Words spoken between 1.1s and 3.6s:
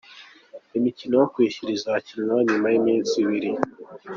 yo kwishyura izakinwa nyuma y’iminsi ibiri.